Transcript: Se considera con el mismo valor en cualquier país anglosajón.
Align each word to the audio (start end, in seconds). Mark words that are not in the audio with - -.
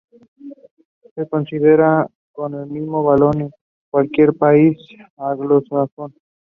Se 1.13 1.29
considera 1.29 2.07
con 2.31 2.55
el 2.55 2.65
mismo 2.65 3.03
valor 3.03 3.35
en 3.39 3.51
cualquier 3.91 4.33
país 4.33 4.75
anglosajón. 5.15 6.11